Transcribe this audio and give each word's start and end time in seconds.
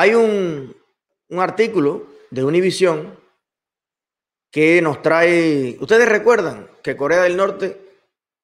Hay 0.00 0.14
un, 0.14 0.76
un 1.28 1.40
artículo 1.40 2.06
de 2.30 2.44
Univision 2.44 3.18
que 4.48 4.80
nos 4.80 5.02
trae. 5.02 5.76
Ustedes 5.80 6.08
recuerdan 6.08 6.70
que 6.84 6.96
Corea 6.96 7.22
del 7.22 7.36
Norte 7.36 7.80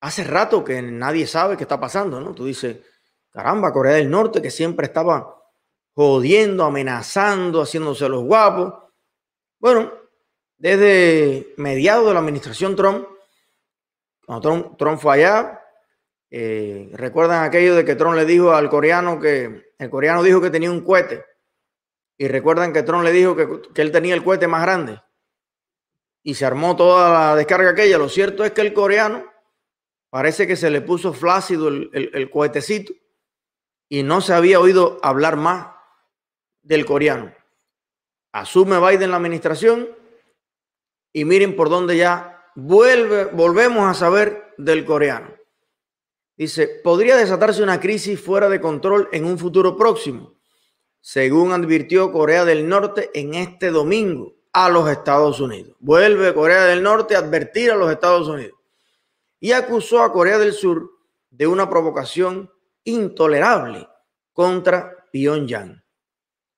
hace 0.01 0.25
rato 0.25 0.65
que 0.65 0.83
nadie 0.83 1.29
sabe 1.29 1.57
qué 1.57 1.63
está 1.63 1.79
pasando, 1.79 2.21
¿no? 2.21 2.35
Tú 2.35 2.45
dices, 2.45 2.79
caramba, 3.31 3.73
Corea 3.73 3.95
del 3.95 4.11
Norte 4.11 4.43
que 4.43 4.51
siempre 4.51 4.87
estaba 4.87 5.41
jodiendo, 5.95 6.65
amenazando, 6.65 7.63
haciéndose 7.63 8.09
los 8.09 8.25
guapos. 8.25 8.75
Bueno, 9.61 9.93
desde 10.59 11.55
mediados 11.57 12.09
de 12.09 12.15
la 12.15 12.19
administración 12.19 12.75
Trump, 12.75 13.07
cuando 14.27 14.75
Trump, 14.77 14.99
fue 14.99 15.15
allá, 15.15 15.63
eh, 16.31 16.91
recuerdan 16.95 17.45
aquello 17.45 17.77
de 17.77 17.85
que 17.85 17.95
Trump 17.95 18.17
le 18.17 18.25
dijo 18.25 18.53
al 18.53 18.69
coreano 18.69 19.21
que 19.21 19.73
el 19.79 19.91
coreano 19.91 20.25
dijo 20.25 20.41
que 20.41 20.51
tenía 20.51 20.73
un 20.73 20.81
cohete 20.85 21.25
y 22.25 22.29
recuerdan 22.29 22.73
que 22.73 22.83
Trump 22.83 23.05
le 23.05 23.13
dijo 23.13 23.37
que, 23.37 23.61
que 23.75 23.83
él 23.83 23.93
tenía 23.93 24.15
el 24.15 24.25
cohete 24.25 24.49
más 24.49 24.63
grande 24.63 24.99
y 26.23 26.33
se 26.33 26.47
armó 26.47 26.75
toda 26.75 27.13
la 27.13 27.37
descarga 27.37 27.69
aquella. 27.69 27.99
Lo 27.99 28.09
cierto 28.09 28.47
es 28.47 28.53
que 28.53 28.63
el 28.63 28.73
coreano 28.73 29.31
parece 30.09 30.47
que 30.47 30.57
se 30.57 30.71
le 30.71 30.81
puso 30.81 31.13
flácido 31.13 31.69
el, 31.69 31.91
el, 31.93 32.31
cohetecito 32.31 32.95
y 33.91 34.03
no 34.03 34.23
se 34.23 34.33
había 34.33 34.59
oído 34.59 34.99
hablar 35.03 35.37
más 35.37 35.75
del 36.63 36.87
coreano. 36.87 37.31
Asume 38.33 38.81
Biden 38.81 39.11
la 39.11 39.19
administración 39.19 39.91
y 41.13 41.27
miren 41.27 41.55
por 41.55 41.69
dónde 41.69 41.99
ya 41.99 42.43
vuelve, 42.55 43.27
volvemos 43.27 43.85
a 43.87 43.93
saber 43.93 44.55
del 44.57 44.87
coreano. 44.87 45.35
Dice, 46.39 46.81
podría 46.83 47.17
desatarse 47.17 47.63
una 47.63 47.81
crisis 47.81 48.19
fuera 48.19 48.49
de 48.49 48.63
control 48.63 49.11
en 49.13 49.27
un 49.27 49.39
futuro 49.39 49.77
próximo, 49.77 50.34
según 51.05 51.53
advirtió 51.53 52.11
Corea 52.11 52.47
del 52.47 52.67
Norte 52.67 53.11
en 53.13 53.35
este 53.35 53.71
domingo 53.71 54.37
a 54.55 54.71
los 54.71 54.89
Estados 54.89 55.39
Unidos. 55.39 55.77
Vuelve 55.79 56.33
Corea 56.33 56.65
del 56.65 56.83
Norte 56.83 57.15
a 57.15 57.19
advertir 57.19 57.71
a 57.71 57.75
los 57.75 57.93
Estados 57.93 58.27
Unidos 58.27 58.59
y 59.39 59.53
acusó 59.53 60.03
a 60.03 60.11
Corea 60.11 60.39
del 60.39 60.55
Sur 60.55 60.93
de 61.29 61.47
una 61.47 61.69
provocación 61.69 62.51
intolerable 62.85 63.87
contra 64.33 65.07
Pyongyang. 65.13 65.85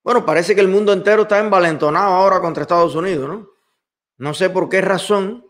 Bueno, 0.05 0.25
parece 0.25 0.55
que 0.55 0.61
el 0.61 0.69
mundo 0.69 0.93
entero 0.93 1.23
está 1.23 1.41
envalentonado 1.41 2.15
ahora 2.15 2.41
contra 2.41 2.63
Estados 2.63 2.95
Unidos, 2.95 3.29
¿no? 3.29 3.51
No 4.17 4.33
sé 4.33 4.49
por 4.49 4.69
qué 4.69 4.81
razón 4.81 5.45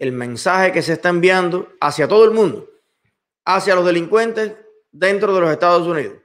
el 0.00 0.10
mensaje 0.10 0.72
que 0.72 0.82
se 0.82 0.94
está 0.94 1.10
enviando 1.10 1.68
hacia 1.80 2.08
todo 2.08 2.24
el 2.24 2.32
mundo, 2.32 2.68
hacia 3.44 3.76
los 3.76 3.86
delincuentes 3.86 4.56
dentro 4.90 5.32
de 5.32 5.42
los 5.42 5.50
Estados 5.52 5.86
Unidos, 5.86 6.16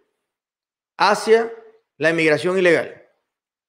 hacia 0.98 1.54
la 1.98 2.12
inmigración 2.12 2.58
ilegal, 2.58 3.08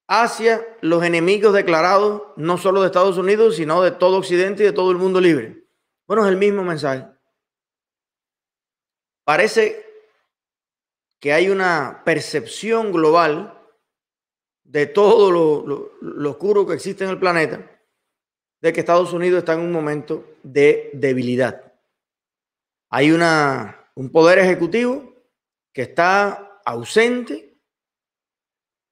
hacia 0.07 0.67
los 0.81 1.03
enemigos 1.05 1.55
declarados 1.55 2.23
no 2.37 2.59
solo 2.59 2.81
de 2.81 2.87
Estados 2.87 3.19
Unidos, 3.19 3.57
sino 3.57 3.83
de 3.83 3.91
todo 3.91 4.19
Occidente 4.19 4.62
y 4.62 4.67
de 4.67 4.73
todo 4.73 4.91
el 4.91 4.98
mundo 4.98 5.21
libre. 5.21 5.65
Bueno, 6.07 6.25
es 6.25 6.31
el 6.31 6.39
mismo 6.39 6.62
mensaje. 6.62 7.06
Parece 9.25 9.84
que 11.21 11.33
hay 11.33 11.51
una 11.51 12.03
percepción 12.05 12.93
global 12.93 13.55
de 14.65 14.87
todo 14.87 15.31
lo, 15.31 16.29
oscuro 16.31 16.67
que 16.67 16.75
existe 16.75 17.05
en 17.05 17.11
el 17.11 17.19
planeta, 17.19 17.71
de 18.61 18.73
que 18.73 18.81
Estados 18.81 19.12
Unidos 19.12 19.39
está 19.39 19.55
en 19.55 19.61
un 19.61 19.73
momento 19.73 20.37
de 20.43 20.91
debilidad. 20.95 21.73
Hay 22.91 23.11
una, 23.11 23.91
un 23.95 24.11
poder 24.11 24.39
ejecutivo 24.39 25.15
que 25.73 25.83
está 25.83 26.61
ausente 26.65 27.48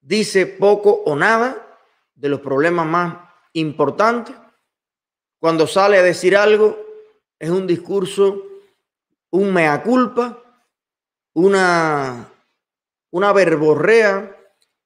dice 0.07 0.47
poco 0.47 1.03
o 1.05 1.17
nada 1.17 1.79
de 2.15 2.29
los 2.29 2.41
problemas 2.41 2.87
más 2.87 3.19
importantes. 3.55 4.37
Cuando 5.41 5.67
sale 5.67 5.98
a 5.98 6.03
decir 6.03 6.37
algo, 6.37 6.79
es 7.39 7.51
un 7.51 7.67
discurso, 7.67 8.42
un 9.30 9.53
mea 9.53 9.83
culpa, 9.83 10.42
una, 11.35 12.30
una 13.11 13.33
verborrea 13.33 14.35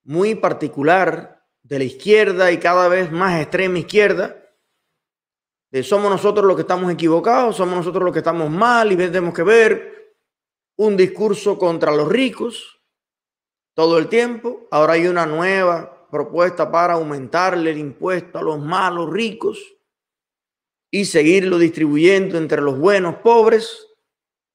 muy 0.05 0.35
particular 0.35 1.45
de 1.63 1.79
la 1.79 1.85
izquierda 1.85 2.51
y 2.51 2.59
cada 2.59 2.89
vez 2.89 3.13
más 3.13 3.41
extrema 3.41 3.79
izquierda. 3.79 4.37
Somos 5.83 6.11
nosotros 6.11 6.47
los 6.47 6.57
que 6.57 6.63
estamos 6.63 6.91
equivocados, 6.93 7.57
somos 7.57 7.77
nosotros 7.77 8.03
los 8.03 8.13
que 8.13 8.19
estamos 8.21 8.51
mal 8.51 8.91
y 8.91 8.97
tenemos 8.97 9.35
que 9.35 9.43
ver 9.43 10.17
un 10.77 10.97
discurso 10.97 11.59
contra 11.59 11.93
los 11.93 12.09
ricos, 12.09 12.80
todo 13.75 13.99
el 13.99 14.09
tiempo. 14.09 14.67
Ahora 14.71 14.95
hay 14.95 15.07
una 15.07 15.27
nueva 15.27 16.09
propuesta 16.11 16.71
para 16.71 16.95
aumentarle 16.95 17.71
el 17.71 17.79
impuesto 17.79 18.39
a 18.39 18.43
los 18.43 18.59
malos 18.59 19.11
ricos 19.11 19.77
y 20.91 21.05
seguirlo 21.05 21.59
distribuyendo 21.59 22.37
entre 22.37 22.61
los 22.61 22.79
buenos 22.79 23.17
pobres 23.17 23.87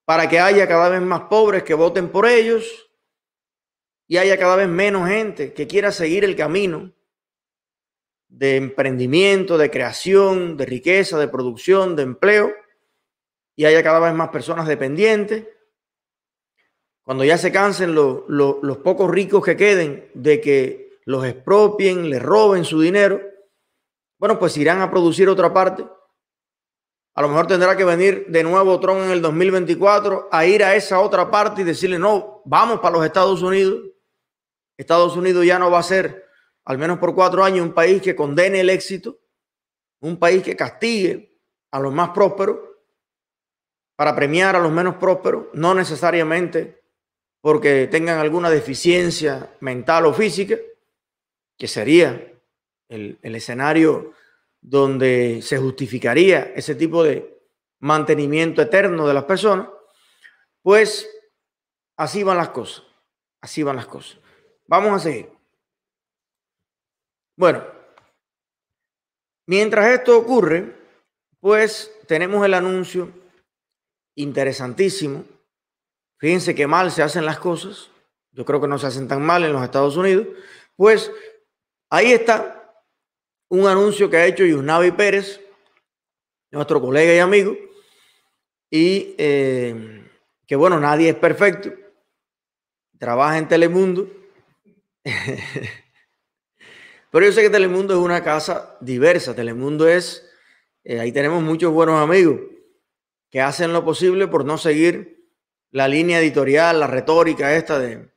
para 0.03 0.27
que 0.29 0.39
haya 0.39 0.67
cada 0.67 0.89
vez 0.89 1.01
más 1.01 1.21
pobres 1.21 1.63
que 1.63 1.73
voten 1.73 2.09
por 2.09 2.27
ellos 2.27 2.89
y 4.07 4.17
haya 4.17 4.37
cada 4.37 4.55
vez 4.55 4.67
menos 4.67 5.07
gente 5.07 5.53
que 5.53 5.65
quiera 5.65 5.91
seguir 5.91 6.23
el 6.23 6.35
camino 6.35 6.93
de 8.27 8.57
emprendimiento, 8.57 9.57
de 9.57 9.71
creación, 9.71 10.57
de 10.57 10.65
riqueza, 10.65 11.17
de 11.17 11.27
producción, 11.27 11.95
de 11.95 12.03
empleo 12.03 12.53
y 13.55 13.65
haya 13.65 13.81
cada 13.81 13.99
vez 13.99 14.13
más 14.13 14.29
personas 14.29 14.67
dependientes 14.67 15.47
cuando 17.05 17.23
ya 17.23 17.37
se 17.37 17.51
cansen 17.51 17.93
los 17.93 18.77
pocos 18.83 19.09
ricos 19.11 19.45
que 19.45 19.55
queden 19.55 20.09
de 20.15 20.41
que 20.41 20.99
los 21.05 21.23
expropien, 21.23 22.09
les 22.09 22.21
roben 22.21 22.65
su 22.65 22.81
dinero, 22.81 23.21
bueno, 24.17 24.39
pues 24.39 24.57
irán 24.57 24.81
a 24.81 24.89
producir 24.89 25.29
otra 25.29 25.53
parte. 25.53 25.87
A 27.13 27.21
lo 27.21 27.29
mejor 27.29 27.45
tendrá 27.45 27.77
que 27.77 27.85
venir 27.85 28.25
de 28.27 28.43
nuevo 28.43 28.79
Trump 28.79 29.01
en 29.01 29.11
el 29.11 29.21
2024 29.21 30.29
a 30.31 30.45
ir 30.47 30.63
a 30.63 30.75
esa 30.75 30.99
otra 30.99 31.29
parte 31.29 31.61
y 31.61 31.63
decirle, 31.63 31.99
no, 31.99 32.41
vamos 32.43 32.79
para 32.79 32.95
los 32.95 33.05
Estados 33.05 33.43
Unidos. 33.43 33.83
Estados 34.75 35.15
Unidos 35.15 35.45
ya 35.45 35.59
no 35.59 35.69
va 35.69 35.79
a 35.79 35.83
ser, 35.83 36.25
al 36.65 36.79
menos 36.79 36.97
por 36.97 37.13
cuatro 37.13 37.43
años, 37.43 37.67
un 37.67 37.73
país 37.73 38.01
que 38.01 38.15
condene 38.15 38.61
el 38.61 38.69
éxito, 38.71 39.19
un 40.01 40.17
país 40.17 40.41
que 40.41 40.55
castigue 40.55 41.39
a 41.69 41.79
los 41.79 41.93
más 41.93 42.09
prósperos 42.09 42.57
para 43.95 44.15
premiar 44.15 44.55
a 44.55 44.59
los 44.59 44.71
menos 44.71 44.95
prósperos, 44.95 45.45
no 45.53 45.75
necesariamente 45.75 46.84
porque 47.45 47.85
tengan 47.85 48.17
alguna 48.17 48.49
deficiencia 48.49 49.55
mental 49.59 50.07
o 50.07 50.13
física, 50.15 50.57
que 51.55 51.67
sería 51.67 52.33
el, 52.89 53.19
escenario 53.21 54.13
donde 54.61 55.43
se 55.43 55.59
justificaría 55.59 56.53
ese 56.55 56.73
tipo 56.73 57.03
de 57.03 57.39
mantenimiento 57.81 58.63
eterno 58.63 59.07
de 59.07 59.13
las 59.13 59.25
personas, 59.25 59.69
pues 60.63 61.07
así 61.95 62.23
van 62.23 62.37
las 62.37 62.49
cosas, 62.49 62.83
así 63.41 63.61
van 63.61 63.75
las 63.75 63.85
cosas. 63.85 64.17
Vamos 64.65 64.93
a 64.93 64.99
seguir. 64.99 65.29
Bueno, 67.37 67.63
mientras 69.45 69.89
esto 69.89 70.17
ocurre, 70.17 70.75
pues 71.39 71.91
tenemos 72.07 72.43
el 72.43 72.55
anuncio 72.55 73.11
interesantísimo 74.15 75.34
Fíjense 76.17 76.55
qué 76.55 76.67
mal 76.67 76.91
se 76.91 77.03
hacen 77.03 77.25
las 77.25 77.39
cosas. 77.39 77.89
Yo 78.31 78.45
creo 78.45 78.61
que 78.61 78.67
no 78.67 78.77
se 78.77 78.87
hacen 78.87 79.07
tan 79.07 79.21
mal 79.21 79.43
en 79.43 79.53
los 79.53 79.63
Estados 79.63 79.97
Unidos. 79.97 80.27
Pues 80.75 81.11
ahí 81.89 82.11
está 82.11 82.83
un 83.49 83.67
anuncio 83.67 84.09
que 84.09 84.17
ha 84.17 84.25
hecho 84.25 84.45
Yusnavi 84.45 84.91
Pérez, 84.91 85.41
nuestro 86.51 86.81
colega 86.81 87.13
y 87.13 87.19
amigo, 87.19 87.55
y 88.69 89.15
eh, 89.17 90.03
que 90.45 90.55
bueno, 90.55 90.79
nadie 90.79 91.09
es 91.09 91.15
perfecto. 91.15 91.71
Trabaja 92.97 93.37
en 93.37 93.47
Telemundo. 93.47 94.09
Pero 97.11 97.25
yo 97.25 97.31
sé 97.31 97.41
que 97.41 97.49
Telemundo 97.49 97.93
es 97.93 97.99
una 97.99 98.23
casa 98.23 98.77
diversa. 98.81 99.35
Telemundo 99.35 99.87
es, 99.87 100.29
eh, 100.83 100.99
ahí 100.99 101.11
tenemos 101.11 101.41
muchos 101.41 101.71
buenos 101.71 102.01
amigos 102.01 102.41
que 103.29 103.41
hacen 103.41 103.71
lo 103.71 103.85
posible 103.85 104.27
por 104.27 104.43
no 104.43 104.57
seguir 104.57 105.14
la 105.71 105.87
línea 105.87 106.19
editorial, 106.19 106.79
la 106.79 106.87
retórica 106.87 107.55
esta 107.55 107.79
de 107.79 108.09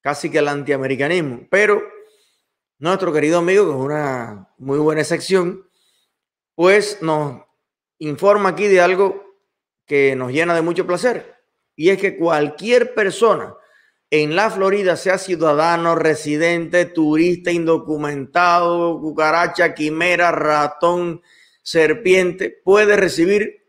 casi 0.00 0.30
que 0.30 0.38
el 0.38 0.48
antiamericanismo. 0.48 1.46
Pero 1.50 1.82
nuestro 2.78 3.12
querido 3.12 3.38
amigo, 3.38 3.66
que 3.66 3.70
es 3.72 3.76
una 3.76 4.48
muy 4.58 4.78
buena 4.78 5.04
sección, 5.04 5.68
pues 6.54 7.00
nos 7.02 7.42
informa 7.98 8.50
aquí 8.50 8.66
de 8.66 8.80
algo 8.80 9.22
que 9.86 10.14
nos 10.16 10.32
llena 10.32 10.54
de 10.54 10.62
mucho 10.62 10.86
placer. 10.86 11.36
Y 11.76 11.90
es 11.90 11.98
que 11.98 12.16
cualquier 12.16 12.94
persona 12.94 13.54
en 14.10 14.34
la 14.34 14.50
Florida, 14.50 14.96
sea 14.96 15.18
ciudadano, 15.18 15.94
residente, 15.94 16.84
turista, 16.86 17.52
indocumentado, 17.52 19.00
cucaracha, 19.00 19.72
quimera, 19.72 20.32
ratón, 20.32 21.22
serpiente, 21.62 22.50
puede 22.64 22.96
recibir 22.96 23.59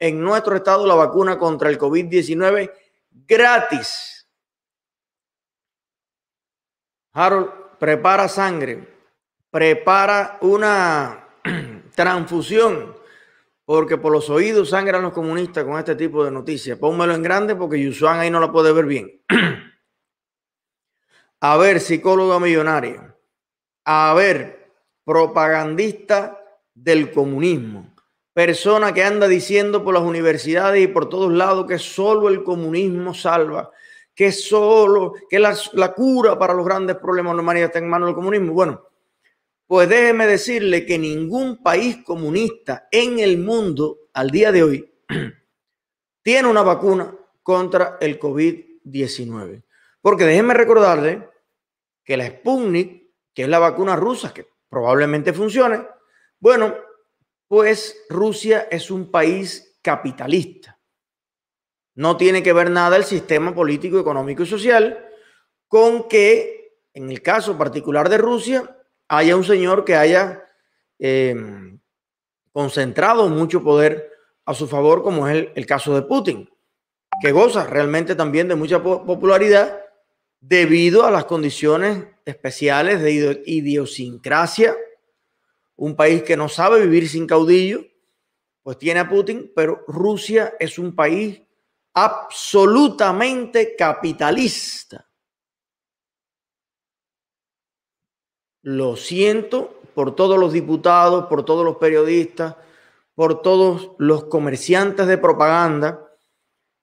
en 0.00 0.20
nuestro 0.20 0.56
estado 0.56 0.86
la 0.86 0.94
vacuna 0.94 1.38
contra 1.38 1.68
el 1.68 1.78
COVID-19 1.78 2.72
gratis. 3.28 4.26
Harold, 7.12 7.50
prepara 7.78 8.26
sangre, 8.28 8.88
prepara 9.50 10.38
una 10.40 11.28
transfusión, 11.94 12.96
porque 13.64 13.98
por 13.98 14.12
los 14.12 14.30
oídos 14.30 14.70
sangran 14.70 15.02
los 15.02 15.12
comunistas 15.12 15.64
con 15.64 15.78
este 15.78 15.94
tipo 15.94 16.24
de 16.24 16.30
noticias. 16.30 16.78
Pónmelo 16.78 17.14
en 17.14 17.22
grande 17.22 17.54
porque 17.54 17.80
Yusuan 17.80 18.18
ahí 18.18 18.30
no 18.30 18.40
la 18.40 18.50
puede 18.50 18.72
ver 18.72 18.86
bien. 18.86 19.22
A 21.42 21.56
ver, 21.56 21.80
psicóloga 21.80 22.38
millonaria. 22.38 23.16
A 23.84 24.12
ver, 24.14 24.72
propagandista 25.04 26.38
del 26.74 27.10
comunismo. 27.10 27.89
Persona 28.32 28.94
que 28.94 29.02
anda 29.02 29.26
diciendo 29.26 29.82
por 29.82 29.94
las 29.94 30.02
universidades 30.02 30.82
y 30.82 30.86
por 30.86 31.08
todos 31.08 31.32
lados 31.32 31.66
que 31.66 31.78
solo 31.78 32.28
el 32.28 32.44
comunismo 32.44 33.12
salva, 33.12 33.70
que 34.14 34.30
solo, 34.30 35.14
que 35.28 35.38
la, 35.38 35.56
la 35.72 35.92
cura 35.92 36.38
para 36.38 36.54
los 36.54 36.64
grandes 36.64 36.96
problemas 36.96 37.32
de 37.32 37.36
la 37.36 37.42
humanidad 37.42 37.66
está 37.66 37.78
en 37.80 37.88
manos 37.88 38.08
del 38.08 38.14
comunismo. 38.14 38.52
Bueno, 38.52 38.86
pues 39.66 39.88
déjeme 39.88 40.26
decirle 40.26 40.84
que 40.84 40.98
ningún 40.98 41.62
país 41.62 41.98
comunista 42.04 42.88
en 42.90 43.18
el 43.18 43.38
mundo 43.38 43.98
al 44.14 44.30
día 44.30 44.52
de 44.52 44.62
hoy 44.62 44.92
tiene 46.22 46.48
una 46.48 46.62
vacuna 46.62 47.14
contra 47.42 47.96
el 48.00 48.18
COVID-19. 48.18 49.62
Porque 50.00 50.24
déjeme 50.24 50.54
recordarle 50.54 51.28
que 52.04 52.16
la 52.16 52.26
Sputnik, 52.26 53.12
que 53.34 53.42
es 53.42 53.48
la 53.48 53.58
vacuna 53.58 53.96
rusa, 53.96 54.34
que 54.34 54.46
probablemente 54.68 55.32
funcione, 55.32 55.86
bueno, 56.38 56.74
pues 57.50 58.04
Rusia 58.08 58.68
es 58.70 58.92
un 58.92 59.10
país 59.10 59.76
capitalista. 59.82 60.78
No 61.96 62.16
tiene 62.16 62.44
que 62.44 62.52
ver 62.52 62.70
nada 62.70 62.96
el 62.96 63.02
sistema 63.02 63.52
político, 63.52 63.98
económico 63.98 64.44
y 64.44 64.46
social 64.46 65.04
con 65.66 66.08
que, 66.08 66.78
en 66.94 67.10
el 67.10 67.22
caso 67.22 67.58
particular 67.58 68.08
de 68.08 68.18
Rusia, 68.18 68.76
haya 69.08 69.34
un 69.34 69.42
señor 69.42 69.84
que 69.84 69.96
haya 69.96 70.44
eh, 71.00 71.34
concentrado 72.52 73.28
mucho 73.28 73.64
poder 73.64 74.12
a 74.44 74.54
su 74.54 74.68
favor, 74.68 75.02
como 75.02 75.26
es 75.26 75.34
el, 75.34 75.52
el 75.56 75.66
caso 75.66 75.92
de 75.96 76.02
Putin, 76.02 76.48
que 77.20 77.32
goza 77.32 77.66
realmente 77.66 78.14
también 78.14 78.46
de 78.46 78.54
mucha 78.54 78.80
popularidad 78.80 79.80
debido 80.38 81.04
a 81.04 81.10
las 81.10 81.24
condiciones 81.24 82.04
especiales 82.24 83.02
de 83.02 83.42
idiosincrasia. 83.44 84.76
Un 85.80 85.96
país 85.96 86.22
que 86.22 86.36
no 86.36 86.50
sabe 86.50 86.82
vivir 86.82 87.08
sin 87.08 87.26
caudillo, 87.26 87.80
pues 88.62 88.76
tiene 88.76 89.00
a 89.00 89.08
Putin, 89.08 89.50
pero 89.56 89.82
Rusia 89.88 90.54
es 90.60 90.78
un 90.78 90.94
país 90.94 91.40
absolutamente 91.94 93.74
capitalista. 93.76 95.08
Lo 98.60 98.94
siento 98.94 99.80
por 99.94 100.14
todos 100.14 100.38
los 100.38 100.52
diputados, 100.52 101.24
por 101.28 101.46
todos 101.46 101.64
los 101.64 101.78
periodistas, 101.78 102.56
por 103.14 103.40
todos 103.40 103.92
los 103.96 104.24
comerciantes 104.24 105.06
de 105.06 105.16
propaganda 105.16 106.06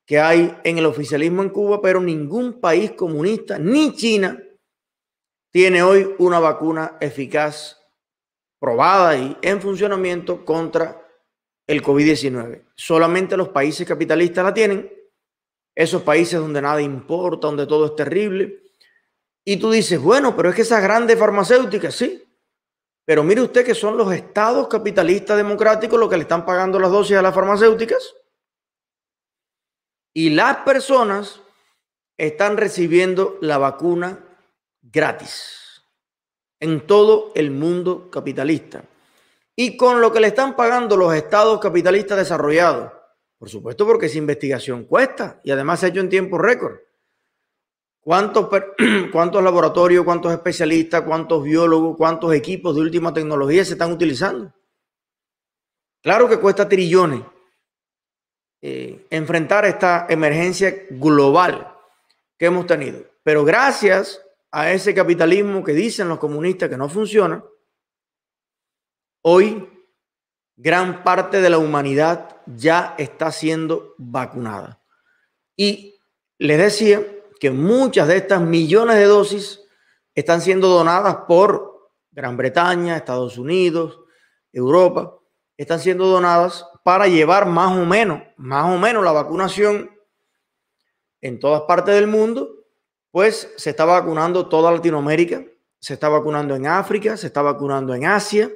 que 0.08 0.20
hay 0.20 0.58
en 0.64 0.80
el 0.80 0.88
oficialismo 0.88 1.44
en 1.44 1.50
Cuba, 1.50 1.84
pero 1.84 2.02
ningún 2.02 2.60
país 2.60 2.94
comunista, 2.94 3.60
ni 3.60 3.94
China, 3.94 4.42
tiene 5.52 5.84
hoy 5.84 6.16
una 6.18 6.40
vacuna 6.40 6.98
eficaz, 7.00 7.77
probada 8.59 9.18
y 9.18 9.38
en 9.42 9.62
funcionamiento 9.62 10.44
contra 10.44 11.01
el 11.68 11.83
COVID-19. 11.83 12.63
Solamente 12.75 13.38
los 13.38 13.50
países 13.50 13.88
capitalistas 13.88 14.44
la 14.44 14.54
tienen, 14.54 14.92
esos 15.75 16.01
países 16.01 16.39
donde 16.39 16.62
nada 16.62 16.81
importa, 16.81 17.48
donde 17.48 17.68
todo 17.68 17.88
es 17.88 17.95
terrible. 17.95 18.63
Y 19.45 19.57
tú 19.57 19.71
dices, 19.71 20.00
bueno, 20.00 20.36
pero 20.36 20.50
es 20.50 20.56
que 20.56 20.63
esas 20.63 20.81
grandes 20.81 21.19
farmacéuticas, 21.19 21.94
sí. 21.94 22.24
Pero 23.06 23.24
mire 23.24 23.42
usted 23.42 23.65
que 23.65 23.75
son 23.75 23.95
los 23.95 24.12
estados 24.12 24.68
capitalistas 24.68 25.38
democráticos 25.38 26.00
los 26.00 26.09
que 26.09 26.18
le 26.18 26.24
están 26.24 26.45
pagando 26.45 26.80
las 26.80 26.92
dosis 26.92 27.18
a 27.18 27.21
las 27.21 27.33
farmacéuticas. 27.33 28.15
Y 30.13 30.31
las 30.31 30.57
personas 30.57 31.42
están 32.18 32.57
recibiendo 32.57 33.38
la 33.39 33.57
vacuna 33.59 34.25
gratis 34.81 35.67
en 36.59 36.86
todo 36.86 37.31
el 37.36 37.51
mundo 37.51 38.09
capitalista. 38.09 38.83
Y 39.56 39.75
con 39.77 40.01
lo 40.01 40.12
que 40.12 40.19
le 40.19 40.27
están 40.27 40.56
pagando 40.56 40.95
los 40.98 41.13
estados 41.13 41.59
capitalistas 41.59 42.18
desarrollados. 42.18 42.92
Por 43.38 43.50
supuesto, 43.50 43.86
porque 43.86 44.07
esa 44.07 44.18
investigación 44.18 44.86
cuesta 44.86 45.39
y 45.44 45.51
además 45.51 45.80
se 45.80 45.86
ha 45.86 45.89
hecho 45.89 46.00
en 46.00 46.09
tiempo 46.09 46.38
récord. 46.38 46.77
¿Cuántos, 48.00 48.50
¿Cuántos 49.12 49.44
laboratorios, 49.44 50.06
cuántos 50.06 50.31
especialistas, 50.31 51.01
cuántos 51.01 51.44
biólogos, 51.44 51.98
cuántos 51.98 52.33
equipos 52.33 52.75
de 52.75 52.81
última 52.81 53.13
tecnología 53.13 53.63
se 53.65 53.74
están 53.74 53.92
utilizando? 53.92 54.54
Claro 56.01 56.30
que 56.30 56.39
cuesta 56.39 56.69
trillones 56.69 57.21
eh, 58.62 59.06
enfrentar 59.12 59.65
esta 59.65 60.07
emergencia 60.09 60.74
global 60.92 61.75
que 62.38 62.45
hemos 62.45 62.65
tenido. 62.65 63.04
Pero 63.24 63.44
gracias 63.44 64.21
a 64.52 64.72
ese 64.72 64.94
capitalismo 64.94 65.64
que 65.64 65.74
dicen 65.74 66.08
los 66.08 66.20
comunistas 66.20 66.70
que 66.70 66.78
no 66.78 66.90
funciona, 66.90 67.44
hoy 69.22 69.68
gran 70.56 71.04
parte 71.04 71.42
de 71.42 71.50
la 71.50 71.58
humanidad 71.58 72.38
ya 72.46 72.96
está 72.98 73.32
siendo 73.32 73.94
vacunada. 73.98 74.82
Y 75.56 76.00
les 76.38 76.58
decía 76.58 77.02
que 77.40 77.52
muchas 77.52 78.08
de 78.08 78.18
estas 78.18 78.42
millones 78.42 78.96
de 78.96 79.06
dosis 79.06 79.62
están 80.16 80.42
siendo 80.42 80.68
donadas 80.68 81.18
por 81.28 81.92
Gran 82.12 82.36
Bretaña, 82.36 82.98
Estados 82.98 83.38
Unidos, 83.38 84.00
Europa, 84.52 85.14
están 85.56 85.80
siendo 85.80 86.08
donadas 86.08 86.66
para 86.84 87.08
llevar 87.08 87.46
más 87.48 87.78
o 87.78 87.86
menos, 87.86 88.24
más 88.38 88.74
o 88.74 88.80
menos 88.80 89.04
la 89.04 89.12
vacunación 89.12 89.92
en 91.22 91.40
todas 91.40 91.64
partes 91.64 91.94
del 91.96 92.08
mundo, 92.08 92.56
pues 93.12 93.54
se 93.57 93.71
está 93.71 93.86
vacunando 93.86 94.48
toda 94.48 94.71
Latinoamérica, 94.71 95.44
se 95.80 95.94
está 95.94 96.09
vacunando 96.09 96.56
en 96.56 96.68
África, 96.68 97.18
se 97.18 97.27
está 97.27 97.42
vacunando 97.42 97.94
en 97.94 98.06
Asia. 98.06 98.51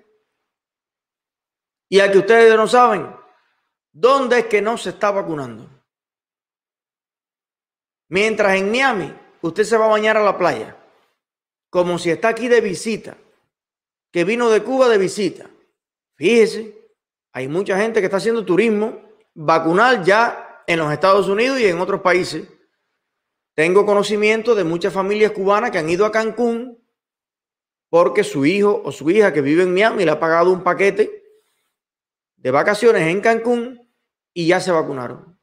Y 1.90 2.00
a 2.00 2.12
que 2.12 2.20
ustedes 2.20 2.56
no 2.56 2.68
saben, 2.68 3.16
¿dónde 3.92 4.40
es 4.40 4.46
que 4.46 4.62
no 4.62 4.78
se 4.78 4.90
está 4.90 5.12
vacunando? 5.12 5.70
Mientras 8.10 8.56
en 8.56 8.72
Miami 8.72 9.14
usted 9.42 9.64
se 9.64 9.78
va 9.78 9.86
a 9.86 9.90
bañar 9.90 10.18
a 10.18 10.24
la 10.24 10.38
playa, 10.38 10.78
como 11.70 11.98
si 11.98 12.12
está 12.12 12.30
aquí 12.30 12.48
de 12.48 12.62
visita, 12.62 13.18
que 14.12 14.24
vino 14.24 14.50
de 14.50 14.64
Cuba 14.64 14.90
de 14.90 14.98
visita. 14.98 15.50
Fíjese, 16.16 16.78
hay 17.34 17.48
mucha 17.48 17.78
gente 17.78 18.00
que 18.00 18.06
está 18.06 18.18
haciendo 18.18 18.46
turismo 18.46 19.02
vacunal 19.34 20.04
ya 20.04 20.64
en 20.68 20.80
los 20.80 20.92
Estados 20.92 21.28
Unidos 21.28 21.60
y 21.60 21.66
en 21.66 21.80
otros 21.80 22.02
países. 22.02 22.48
Tengo 23.54 23.86
conocimiento 23.86 24.56
de 24.56 24.64
muchas 24.64 24.94
familias 24.94 25.32
cubanas 25.32 25.72
que 25.72 25.78
han 25.78 25.90
ido 25.90 26.06
a 26.06 26.12
Cancún 26.12 26.82
porque 27.90 28.24
su 28.24 28.46
hijo 28.46 28.82
o 28.86 28.92
su 28.92 29.10
hija 29.12 29.34
que 29.34 29.42
vive 29.42 29.64
en 29.64 29.74
Miami 29.74 30.06
le 30.06 30.12
ha 30.12 30.20
pagado 30.20 30.52
un 30.52 30.64
paquete 30.64 31.24
de 32.38 32.52
vacaciones 32.52 33.04
en 33.04 33.20
Cancún 33.20 33.92
y 34.34 34.48
ya 34.48 34.62
se 34.62 34.72
vacunaron. 34.72 35.38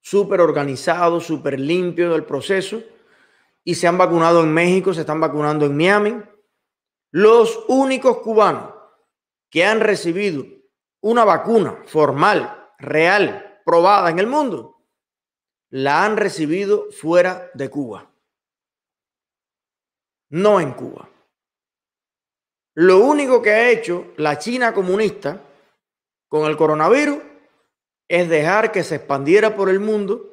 Súper 0.00 0.40
organizado, 0.40 1.20
súper 1.20 1.60
limpio 1.60 2.14
el 2.14 2.24
proceso. 2.24 2.82
Y 3.62 3.74
se 3.74 3.86
han 3.86 3.96
vacunado 3.96 4.42
en 4.42 4.52
México, 4.52 4.92
se 4.92 5.00
están 5.00 5.20
vacunando 5.20 5.66
en 5.66 5.76
Miami. 5.76 6.22
Los 7.10 7.64
únicos 7.68 8.18
cubanos 8.18 8.74
que 9.50 9.64
han 9.64 9.80
recibido 9.80 10.44
una 11.00 11.24
vacuna 11.24 11.82
formal, 11.86 12.70
real, 12.78 13.60
probada 13.64 14.10
en 14.10 14.18
el 14.18 14.26
mundo, 14.26 14.73
la 15.74 16.04
han 16.04 16.16
recibido 16.16 16.88
fuera 16.92 17.50
de 17.54 17.68
Cuba, 17.68 18.08
no 20.30 20.60
en 20.60 20.72
Cuba. 20.72 21.10
Lo 22.76 23.00
único 23.00 23.42
que 23.42 23.50
ha 23.50 23.70
hecho 23.70 24.12
la 24.16 24.38
China 24.38 24.72
comunista 24.72 25.42
con 26.28 26.48
el 26.48 26.56
coronavirus 26.56 27.18
es 28.06 28.28
dejar 28.28 28.70
que 28.70 28.84
se 28.84 28.96
expandiera 28.96 29.56
por 29.56 29.68
el 29.68 29.80
mundo, 29.80 30.30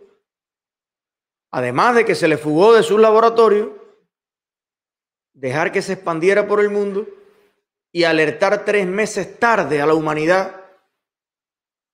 además 1.49 1.95
de 1.95 2.05
que 2.05 2.13
se 2.13 2.27
le 2.27 2.37
fugó 2.37 2.75
de 2.75 2.83
su 2.83 2.99
laboratorio, 2.99 3.75
dejar 5.33 5.71
que 5.71 5.81
se 5.81 5.93
expandiera 5.93 6.47
por 6.47 6.59
el 6.59 6.69
mundo 6.69 7.07
y 7.91 8.03
alertar 8.03 8.63
tres 8.63 8.85
meses 8.85 9.39
tarde 9.39 9.81
a 9.81 9.87
la 9.87 9.95
humanidad 9.95 10.65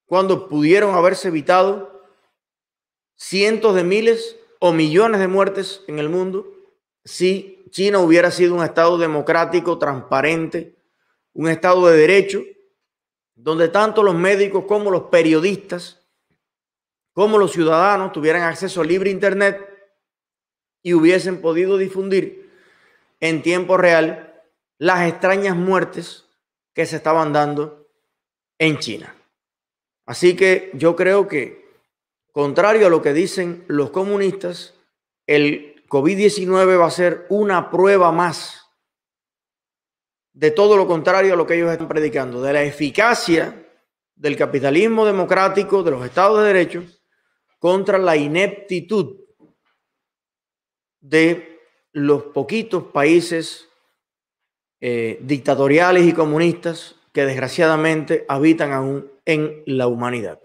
cuando 0.06 0.50
pudieron 0.50 0.96
haberse 0.96 1.30
evitado 1.30 1.97
cientos 3.18 3.76
de 3.76 3.84
miles 3.84 4.38
o 4.60 4.72
millones 4.72 5.20
de 5.20 5.28
muertes 5.28 5.84
en 5.88 6.00
el 6.00 6.08
mundo 6.08 6.54
si 7.04 7.66
China 7.70 8.00
hubiera 8.00 8.32
sido 8.32 8.56
un 8.56 8.64
Estado 8.64 8.98
democrático, 8.98 9.78
transparente, 9.78 10.76
un 11.34 11.50
Estado 11.50 11.88
de 11.88 11.98
derecho, 11.98 12.44
donde 13.36 13.68
tanto 13.70 14.04
los 14.04 14.16
médicos 14.16 14.66
como 14.66 14.92
los 14.92 15.04
periodistas, 15.04 16.06
como 17.14 17.38
los 17.38 17.52
ciudadanos 17.52 18.12
tuvieran 18.12 18.44
acceso 18.44 18.82
a 18.82 18.86
libre 18.86 19.10
Internet 19.10 19.68
y 20.84 20.94
hubiesen 20.94 21.42
podido 21.42 21.78
difundir 21.78 22.52
en 23.20 23.42
tiempo 23.42 23.78
real 23.78 24.44
las 24.78 25.08
extrañas 25.08 25.56
muertes 25.56 26.26
que 26.74 26.86
se 26.86 26.98
estaban 26.98 27.34
dando 27.34 27.90
en 28.60 28.78
China. 28.80 29.16
Así 30.06 30.36
que 30.36 30.72
yo 30.74 30.96
creo 30.96 31.28
que, 31.28 31.67
contrario 32.38 32.86
a 32.86 32.90
lo 32.92 33.02
que 33.02 33.14
dicen 33.14 33.64
los 33.66 33.90
comunistas, 33.90 34.76
el 35.26 35.84
COVID-19 35.90 36.80
va 36.80 36.86
a 36.86 36.92
ser 36.92 37.26
una 37.30 37.72
prueba 37.72 38.12
más 38.12 38.62
de 40.34 40.52
todo 40.52 40.78
lo 40.78 40.86
contrario 40.86 41.34
a 41.34 41.36
lo 41.36 41.48
que 41.48 41.56
ellos 41.56 41.72
están 41.72 41.88
predicando, 41.88 42.40
de 42.44 42.54
la 42.54 42.62
eficacia 42.62 43.68
del 44.16 44.38
capitalismo 44.38 45.04
democrático, 45.04 45.82
de 45.82 45.90
los 45.90 46.06
estados 46.06 46.42
de 46.42 46.46
derecho, 46.54 46.84
contra 47.58 47.98
la 47.98 48.16
ineptitud 48.16 49.18
de 51.00 51.60
los 51.92 52.22
poquitos 52.26 52.84
países 52.84 53.68
eh, 54.80 55.18
dictatoriales 55.22 56.06
y 56.06 56.14
comunistas 56.14 56.98
que 57.12 57.26
desgraciadamente 57.26 58.26
habitan 58.30 58.74
aún 58.74 59.12
en 59.26 59.64
la 59.66 59.88
humanidad. 59.88 60.40